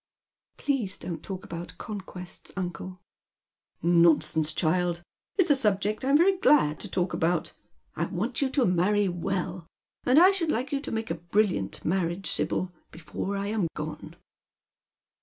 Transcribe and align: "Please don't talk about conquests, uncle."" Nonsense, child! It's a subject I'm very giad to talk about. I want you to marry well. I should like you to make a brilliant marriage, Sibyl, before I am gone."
"Please 0.57 0.97
don't 0.97 1.21
talk 1.21 1.43
about 1.45 1.77
conquests, 1.77 2.51
uncle."" 2.57 3.03
Nonsense, 4.03 4.51
child! 4.51 5.03
It's 5.37 5.51
a 5.51 5.55
subject 5.55 6.03
I'm 6.03 6.17
very 6.17 6.39
giad 6.39 6.79
to 6.79 6.89
talk 6.89 7.13
about. 7.13 7.53
I 7.95 8.05
want 8.05 8.41
you 8.41 8.49
to 8.49 8.65
marry 8.65 9.07
well. 9.07 9.67
I 10.07 10.31
should 10.31 10.49
like 10.49 10.71
you 10.71 10.79
to 10.81 10.91
make 10.91 11.11
a 11.11 11.21
brilliant 11.29 11.85
marriage, 11.85 12.31
Sibyl, 12.31 12.71
before 12.89 13.37
I 13.37 13.45
am 13.49 13.67
gone." 13.75 14.15